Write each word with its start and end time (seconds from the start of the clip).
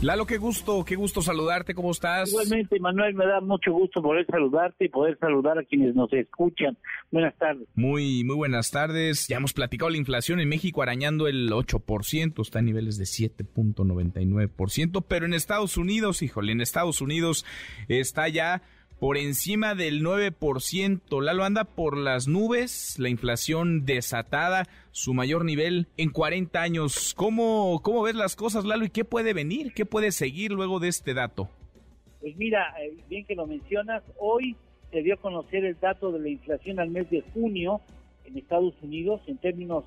Lalo, 0.00 0.26
qué 0.26 0.36
gusto, 0.36 0.84
qué 0.84 0.94
gusto 0.94 1.22
saludarte, 1.22 1.74
¿cómo 1.74 1.90
estás? 1.90 2.28
Igualmente, 2.28 2.78
Manuel, 2.78 3.16
me 3.16 3.26
da 3.26 3.40
mucho 3.40 3.72
gusto 3.72 4.00
poder 4.00 4.24
saludarte 4.26 4.84
y 4.84 4.88
poder 4.88 5.18
saludar 5.18 5.58
a 5.58 5.64
quienes 5.64 5.96
nos 5.96 6.12
escuchan. 6.12 6.78
Buenas 7.10 7.36
tardes. 7.36 7.66
Muy, 7.74 8.22
muy 8.22 8.36
buenas 8.36 8.70
tardes. 8.70 9.26
Ya 9.26 9.38
hemos 9.38 9.52
platicado 9.52 9.90
la 9.90 9.96
inflación 9.96 10.38
en 10.38 10.48
México 10.48 10.82
arañando 10.82 11.26
el 11.26 11.50
8%, 11.50 12.40
está 12.40 12.60
a 12.60 12.62
niveles 12.62 12.96
de 12.96 13.06
7.99%, 13.06 15.04
pero 15.08 15.26
en 15.26 15.34
Estados 15.34 15.76
Unidos, 15.76 16.22
híjole, 16.22 16.52
en 16.52 16.60
Estados 16.60 17.00
Unidos 17.00 17.44
está 17.88 18.28
ya 18.28 18.62
por 18.98 19.16
encima 19.16 19.74
del 19.74 20.02
9%. 20.02 21.22
Lalo 21.22 21.44
anda 21.44 21.64
por 21.64 21.96
las 21.96 22.28
nubes, 22.28 22.98
la 22.98 23.08
inflación 23.08 23.84
desatada, 23.84 24.64
su 24.90 25.14
mayor 25.14 25.44
nivel 25.44 25.86
en 25.96 26.10
40 26.10 26.60
años. 26.60 27.14
¿Cómo, 27.16 27.80
cómo 27.82 28.02
ves 28.02 28.14
las 28.14 28.36
cosas, 28.36 28.64
Lalo, 28.64 28.84
y 28.84 28.90
qué 28.90 29.04
puede 29.04 29.32
venir? 29.32 29.72
¿Qué 29.74 29.86
puede 29.86 30.12
seguir 30.12 30.52
luego 30.52 30.80
de 30.80 30.88
este 30.88 31.14
dato? 31.14 31.48
Pues 32.20 32.36
mira, 32.36 32.74
eh, 32.82 32.96
bien 33.08 33.24
que 33.24 33.34
lo 33.34 33.46
mencionas, 33.46 34.02
hoy 34.18 34.56
se 34.90 35.02
dio 35.02 35.14
a 35.14 35.18
conocer 35.18 35.64
el 35.64 35.78
dato 35.78 36.10
de 36.10 36.18
la 36.18 36.28
inflación 36.28 36.80
al 36.80 36.90
mes 36.90 37.08
de 37.10 37.22
junio 37.32 37.80
en 38.24 38.36
Estados 38.36 38.74
Unidos 38.82 39.20
en 39.26 39.38
términos 39.38 39.84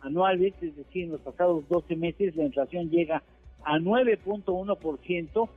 anuales, 0.00 0.54
es 0.62 0.76
decir, 0.76 1.04
en 1.04 1.12
los 1.12 1.20
pasados 1.20 1.68
12 1.68 1.96
meses 1.96 2.36
la 2.36 2.44
inflación 2.44 2.90
llega 2.90 3.22
a 3.64 3.78
9.1%, 3.78 5.48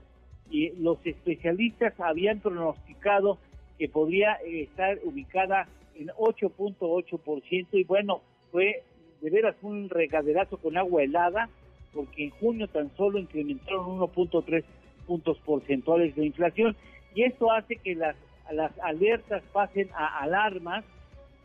y 0.50 0.72
los 0.82 0.98
especialistas 1.06 1.94
habían 2.00 2.40
pronosticado 2.40 3.38
que 3.78 3.88
podría 3.88 4.38
eh, 4.46 4.64
estar 4.64 5.00
ubicada 5.04 5.68
en 5.96 6.08
8.8% 6.10 7.68
y 7.72 7.84
bueno, 7.84 8.22
fue 8.52 8.84
de 9.22 9.30
veras 9.30 9.56
un 9.62 9.90
regaderazo 9.90 10.58
con 10.58 10.78
agua 10.78 11.04
helada 11.04 11.50
porque 11.94 12.26
en 12.26 12.30
junio 12.32 12.68
tan 12.68 12.96
solo 12.96 13.20
incrementaron 13.20 14.00
1.3 14.00 14.64
puntos 15.08 15.38
porcentuales 15.40 16.16
de 16.16 16.26
inflación 16.26 16.76
y 17.16 17.24
esto 17.24 17.52
hace 17.52 17.76
que 17.78 17.96
las, 17.96 18.16
las 18.52 18.78
alertas 18.80 19.44
pasen 19.52 19.90
a 19.94 20.20
alarmas 20.20 20.86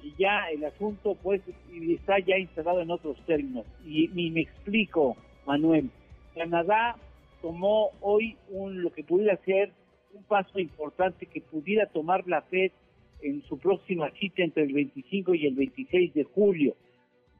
y 0.02 0.12
ya 0.18 0.50
el 0.50 0.64
asunto 0.64 1.16
pues 1.22 1.40
está 1.72 2.18
ya 2.18 2.36
instalado 2.36 2.82
en 2.82 2.90
otros 2.90 3.16
términos. 3.24 3.64
Y, 3.86 4.10
y 4.14 4.30
me 4.30 4.42
explico 4.42 5.16
Manuel. 5.46 5.88
Canadá 6.34 6.96
tomó 7.44 7.90
hoy 8.00 8.38
un, 8.48 8.80
lo 8.80 8.90
que 8.90 9.04
pudiera 9.04 9.36
ser 9.44 9.70
un 10.14 10.22
paso 10.22 10.58
importante 10.58 11.26
que 11.26 11.42
pudiera 11.42 11.84
tomar 11.84 12.26
la 12.26 12.40
FED 12.40 12.72
en 13.20 13.42
su 13.42 13.58
próxima 13.58 14.10
cita 14.12 14.42
entre 14.42 14.62
el 14.62 14.72
25 14.72 15.34
y 15.34 15.46
el 15.46 15.54
26 15.54 16.14
de 16.14 16.24
julio. 16.24 16.74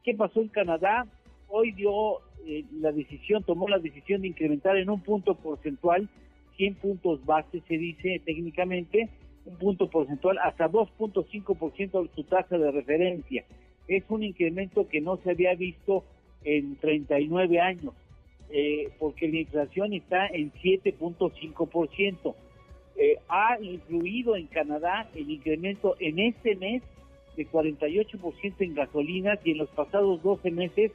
¿Qué 0.02 0.12
pasó 0.12 0.42
en 0.42 0.48
Canadá? 0.48 1.06
Hoy 1.48 1.72
dio 1.72 2.19
eh, 2.46 2.64
la 2.80 2.92
decisión, 2.92 3.44
tomó 3.44 3.66
la 3.66 3.78
decisión 3.78 4.20
de 4.20 4.28
incrementar 4.28 4.77
en 4.77 4.91
un 4.91 5.00
punto 5.00 5.36
porcentual, 5.36 6.06
100 6.58 6.74
puntos 6.74 7.24
base 7.24 7.62
se 7.66 7.78
dice 7.78 8.20
técnicamente, 8.27 9.08
un 9.46 9.56
punto 9.56 9.89
porcentual 9.89 10.36
hasta 10.44 10.68
2.5% 10.70 12.02
de 12.02 12.14
su 12.14 12.24
tasa 12.24 12.58
de 12.58 12.70
referencia. 12.70 13.46
Es 13.89 14.05
un 14.11 14.22
incremento 14.22 14.86
que 14.86 15.00
no 15.00 15.16
se 15.24 15.30
había 15.30 15.55
visto 15.55 16.05
en 16.44 16.77
39 16.77 17.58
años. 17.58 17.94
Eh, 18.50 18.90
porque 18.98 19.28
la 19.28 19.38
inflación 19.38 19.92
está 19.94 20.26
en 20.28 20.52
7.5%. 20.52 22.34
Eh, 22.96 23.16
ha 23.28 23.58
incluido 23.60 24.36
en 24.36 24.46
Canadá 24.46 25.08
el 25.14 25.30
incremento 25.30 25.96
en 25.98 26.20
este 26.20 26.54
mes 26.54 26.83
de 27.36 27.48
48% 27.48 28.54
en 28.60 28.74
gasolinas 28.74 29.40
y 29.44 29.52
en 29.52 29.58
los 29.58 29.68
pasados 29.70 30.22
12 30.22 30.50
meses 30.52 30.92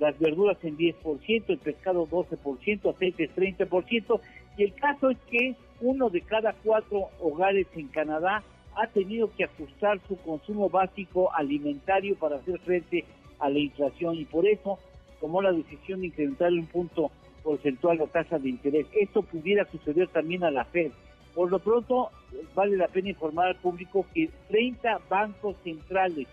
las 0.00 0.18
verduras 0.18 0.58
en 0.62 0.76
10%, 0.76 1.44
el 1.48 1.58
pescado 1.58 2.06
12%, 2.06 2.90
aceites 2.90 3.30
30%. 3.34 4.20
Y 4.58 4.64
el 4.64 4.74
caso 4.74 5.10
es 5.10 5.18
que 5.30 5.54
uno 5.80 6.10
de 6.10 6.20
cada 6.22 6.54
cuatro 6.64 7.08
hogares 7.20 7.66
en 7.76 7.88
Canadá 7.88 8.42
ha 8.74 8.86
tenido 8.88 9.30
que 9.34 9.44
ajustar 9.44 10.00
su 10.06 10.16
consumo 10.18 10.68
básico 10.68 11.32
alimentario 11.32 12.16
para 12.16 12.36
hacer 12.36 12.58
frente 12.60 13.04
a 13.38 13.48
la 13.48 13.58
inflación 13.58 14.16
y 14.16 14.24
por 14.24 14.46
eso 14.46 14.78
tomó 15.20 15.42
la 15.42 15.52
decisión 15.52 16.00
de 16.00 16.06
incrementar 16.06 16.52
un 16.52 16.66
punto 16.66 17.10
porcentual 17.42 17.98
la 17.98 18.06
tasa 18.06 18.38
de 18.38 18.48
interés. 18.48 18.86
Esto 18.92 19.22
pudiera 19.22 19.64
suceder 19.70 20.08
también 20.08 20.44
a 20.44 20.50
la 20.50 20.64
Fed. 20.64 20.90
Por 21.34 21.50
lo 21.50 21.58
pronto, 21.58 22.10
vale 22.54 22.76
la 22.76 22.88
pena 22.88 23.10
informar 23.10 23.48
al 23.48 23.56
público 23.56 24.06
que 24.12 24.30
30 24.48 25.00
bancos 25.08 25.56
centrales, 25.62 26.26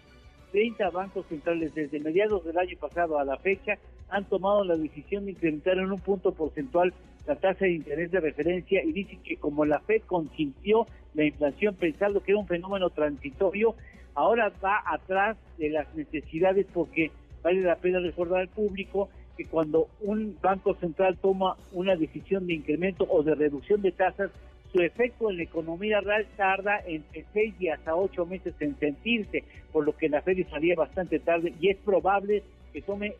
30 0.52 0.90
bancos 0.90 1.26
centrales 1.28 1.76
desde 1.76 2.00
mediados 2.00 2.44
del 2.46 2.58
año 2.58 2.78
pasado 2.80 3.20
a 3.20 3.26
la 3.26 3.38
fecha 3.38 3.78
han 4.10 4.26
tomado 4.26 4.64
la 4.64 4.76
decisión 4.76 5.26
de 5.26 5.32
incrementar 5.32 5.78
en 5.78 5.92
un 5.92 6.00
punto 6.00 6.32
porcentual 6.34 6.94
la 7.28 7.36
tasa 7.36 7.66
de 7.66 7.74
interés 7.74 8.12
de 8.12 8.20
referencia 8.20 8.84
y 8.84 8.92
dicen 8.92 9.22
que 9.24 9.38
como 9.38 9.66
la 9.66 9.80
Fed 9.82 10.02
consintió 10.06 10.88
la 11.14 11.26
inflación 11.26 11.76
pensando 11.76 12.22
que 12.22 12.32
era 12.32 12.40
un 12.40 12.48
fenómeno 12.48 12.90
transitorio, 12.90 13.76
ahora 14.16 14.52
va 14.64 14.84
atrás 14.86 15.38
de 15.58 15.70
las 15.70 15.94
necesidades 15.96 16.66
porque 16.74 17.12
vale 17.44 17.62
la 17.62 17.76
pena 17.76 18.00
recordar 18.00 18.42
al 18.42 18.48
público 18.48 19.10
que 19.38 19.46
cuando 19.46 19.88
un 20.02 20.38
banco 20.42 20.76
central 20.76 21.18
toma 21.18 21.56
una 21.72 21.96
decisión 21.96 22.48
de 22.48 22.54
incremento 22.54 23.06
o 23.10 23.24
de 23.24 23.36
reducción 23.36 23.82
de 23.82 23.92
tasas, 23.92 24.32
su 24.72 24.82
efecto 24.82 25.30
en 25.30 25.38
la 25.38 25.44
economía 25.44 26.02
real 26.02 26.26
tarda 26.36 26.82
entre 26.88 27.26
seis 27.34 27.54
y 27.60 27.68
hasta 27.68 27.96
ocho 27.96 28.26
meses 28.26 28.56
en 28.60 28.78
sentirse, 28.80 29.44
por 29.72 29.86
lo 29.86 29.96
que 29.96 30.10
la 30.10 30.22
Fed 30.22 30.48
salía 30.50 30.76
bastante 30.76 31.20
tarde 31.20 31.54
y 31.60 31.70
es 31.70 31.78
probable 31.78 32.44
que 32.72 32.82
tome 32.82 33.14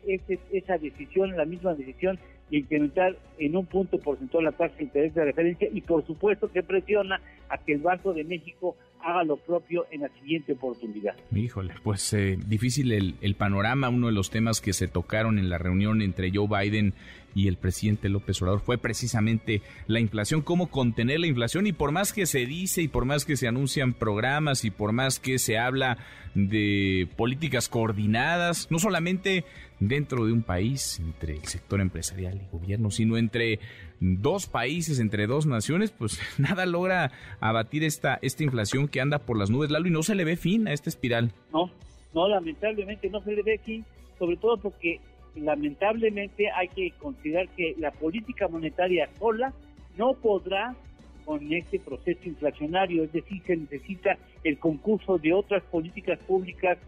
esa 0.52 0.78
decisión, 0.78 1.36
la 1.36 1.44
misma 1.44 1.74
decisión 1.74 2.18
de 2.50 2.58
incrementar 2.58 3.16
en 3.38 3.56
un 3.56 3.66
punto 3.66 3.98
porcentual 3.98 4.44
la 4.44 4.52
tasa 4.52 4.74
de 4.76 4.84
interés 4.84 5.14
de 5.14 5.24
referencia 5.24 5.68
y 5.72 5.80
por 5.80 6.04
supuesto 6.04 6.50
que 6.50 6.62
presiona 6.64 7.20
a 7.48 7.58
que 7.58 7.74
el 7.74 7.80
Banco 7.80 8.12
de 8.12 8.24
México 8.24 8.76
haga 9.04 9.22
lo 9.24 9.36
propio 9.36 9.86
en 9.90 10.00
la 10.00 10.08
siguiente 10.08 10.54
oportunidad. 10.54 11.14
Híjole, 11.34 11.74
pues 11.82 12.12
eh, 12.14 12.38
difícil 12.46 12.92
el, 12.92 13.14
el, 13.20 13.34
panorama. 13.34 13.88
Uno 13.90 14.06
de 14.06 14.12
los 14.12 14.30
temas 14.30 14.60
que 14.60 14.72
se 14.72 14.88
tocaron 14.88 15.38
en 15.38 15.50
la 15.50 15.58
reunión 15.58 16.00
entre 16.02 16.30
Joe 16.34 16.48
Biden 16.48 16.94
y 17.34 17.48
el 17.48 17.56
presidente 17.56 18.08
López 18.08 18.40
Obrador 18.40 18.60
fue 18.60 18.78
precisamente 18.78 19.60
la 19.86 20.00
inflación, 20.00 20.40
cómo 20.40 20.70
contener 20.70 21.20
la 21.20 21.26
inflación 21.26 21.66
y 21.66 21.72
por 21.72 21.90
más 21.92 22.12
que 22.12 22.26
se 22.26 22.46
dice 22.46 22.82
y 22.82 22.88
por 22.88 23.04
más 23.04 23.24
que 23.24 23.36
se 23.36 23.48
anuncian 23.48 23.92
programas 23.92 24.64
y 24.64 24.70
por 24.70 24.92
más 24.92 25.18
que 25.18 25.38
se 25.38 25.58
habla 25.58 25.98
de 26.34 27.08
políticas 27.16 27.68
coordinadas, 27.68 28.70
no 28.70 28.78
solamente 28.78 29.44
dentro 29.80 30.24
de 30.26 30.32
un 30.32 30.42
país, 30.42 31.00
entre 31.00 31.34
el 31.34 31.44
sector 31.44 31.80
empresarial 31.80 32.40
y 32.42 32.56
gobierno, 32.56 32.90
sino 32.90 33.16
entre 33.16 33.58
dos 34.00 34.46
países, 34.46 34.98
entre 34.98 35.26
dos 35.26 35.46
naciones, 35.46 35.90
pues 35.90 36.20
nada 36.38 36.66
logra 36.66 37.10
abatir 37.40 37.84
esta, 37.84 38.18
esta 38.22 38.42
inflación 38.42 38.88
que 38.88 39.00
anda 39.00 39.18
por 39.18 39.38
las 39.38 39.50
nubes, 39.50 39.70
Lalo, 39.70 39.88
y 39.88 39.90
no 39.90 40.02
se 40.02 40.14
le 40.14 40.24
ve 40.24 40.36
fin 40.36 40.68
a 40.68 40.72
esta 40.72 40.90
espiral. 40.90 41.32
No, 41.52 41.70
no, 42.14 42.28
lamentablemente 42.28 43.08
no 43.10 43.20
se 43.22 43.32
le 43.32 43.42
ve 43.42 43.58
fin, 43.58 43.84
sobre 44.18 44.36
todo 44.36 44.56
porque 44.58 45.00
lamentablemente 45.34 46.50
hay 46.50 46.68
que 46.68 46.92
considerar 46.92 47.48
que 47.56 47.74
la 47.78 47.90
política 47.90 48.48
monetaria 48.48 49.08
sola 49.18 49.52
no 49.96 50.14
podrá 50.14 50.74
con 51.24 51.52
este 51.52 51.80
proceso 51.80 52.20
inflacionario, 52.24 53.04
es 53.04 53.12
decir, 53.12 53.42
se 53.46 53.56
necesita 53.56 54.18
el 54.44 54.58
concurso 54.58 55.18
de 55.18 55.32
otras 55.32 55.62
políticas 55.64 56.18
públicas 56.20 56.78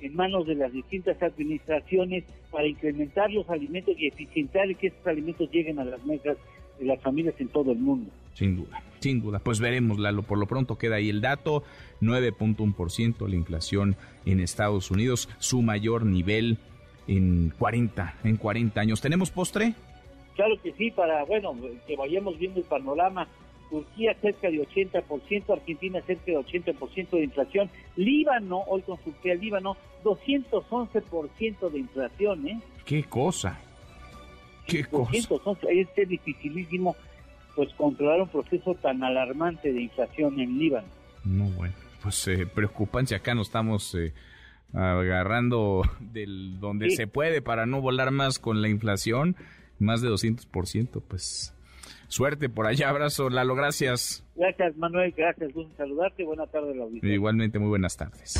en 0.00 0.14
manos 0.14 0.46
de 0.46 0.54
las 0.54 0.72
distintas 0.72 1.20
administraciones 1.22 2.24
para 2.50 2.66
incrementar 2.66 3.30
los 3.30 3.48
alimentos 3.48 3.94
y 3.98 4.06
eficientar 4.06 4.74
que 4.76 4.88
esos 4.88 5.06
alimentos 5.06 5.50
lleguen 5.50 5.78
a 5.78 5.84
las 5.84 6.04
mesas 6.04 6.36
de 6.78 6.84
las 6.84 7.00
familias 7.00 7.34
en 7.38 7.48
todo 7.48 7.72
el 7.72 7.78
mundo. 7.78 8.10
Sin 8.34 8.56
duda, 8.56 8.82
sin 9.00 9.20
duda. 9.20 9.38
Pues 9.38 9.60
veremos, 9.60 9.98
Lalo. 9.98 10.22
Por 10.22 10.38
lo 10.38 10.46
pronto 10.46 10.76
queda 10.76 10.96
ahí 10.96 11.08
el 11.08 11.22
dato, 11.22 11.62
9.1% 12.02 13.28
la 13.28 13.36
inflación 13.36 13.96
en 14.26 14.40
Estados 14.40 14.90
Unidos, 14.90 15.28
su 15.38 15.62
mayor 15.62 16.04
nivel 16.04 16.58
en 17.08 17.52
40, 17.58 18.16
en 18.24 18.36
40 18.36 18.80
años. 18.80 19.00
¿Tenemos 19.00 19.30
postre? 19.30 19.74
Claro 20.34 20.60
que 20.62 20.72
sí, 20.72 20.90
para, 20.90 21.24
bueno, 21.24 21.54
que 21.86 21.96
vayamos 21.96 22.38
viendo 22.38 22.60
el 22.60 22.66
panorama. 22.66 23.26
Turquía 23.70 24.14
cerca 24.20 24.50
de 24.50 24.66
80%, 24.66 25.52
Argentina 25.52 26.00
cerca 26.02 26.24
de 26.26 26.38
80% 26.38 27.10
de 27.10 27.24
inflación, 27.24 27.70
Líbano, 27.96 28.62
hoy 28.68 28.82
consulté 28.82 29.32
al 29.32 29.40
Líbano, 29.40 29.76
211% 30.04 31.70
de 31.70 31.78
inflación, 31.78 32.48
¿eh? 32.48 32.60
¿Qué 32.84 33.04
cosa? 33.04 33.58
¿Qué 34.66 34.84
cosa? 34.84 35.68
Es 35.68 35.88
dificilísimo 36.08 36.96
pues 37.54 37.72
controlar 37.74 38.20
un 38.20 38.28
proceso 38.28 38.74
tan 38.74 39.02
alarmante 39.02 39.72
de 39.72 39.82
inflación 39.82 40.38
en 40.40 40.58
Líbano. 40.58 40.88
No, 41.24 41.44
bueno, 41.50 41.74
pues 42.02 42.28
eh, 42.28 42.46
preocupancia 42.46 43.16
acá 43.18 43.34
no 43.34 43.42
estamos... 43.42 43.94
Eh, 43.94 44.12
agarrando 44.72 45.82
del 46.00 46.60
donde 46.60 46.90
se 46.90 47.06
puede 47.06 47.42
para 47.42 47.66
no 47.66 47.80
volar 47.80 48.10
más 48.10 48.38
con 48.38 48.62
la 48.62 48.68
inflación, 48.68 49.36
más 49.78 50.00
de 50.02 50.08
200%, 50.08 51.02
pues 51.06 51.54
Suerte 52.08 52.48
por 52.48 52.66
allá, 52.66 52.90
abrazo, 52.90 53.28
Lalo, 53.30 53.54
gracias. 53.54 54.24
Gracias, 54.34 54.76
Manuel, 54.76 55.12
gracias, 55.16 55.52
gusto 55.52 55.72
saludarte, 55.76 56.24
buenas 56.24 56.50
tardes, 56.50 56.76
la 56.76 56.86
Igualmente, 57.08 57.58
muy 57.58 57.68
buenas 57.68 57.96
tardes. 57.96 58.34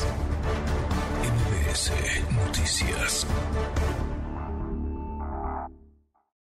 MBS 1.22 1.92
Noticias. 2.34 3.26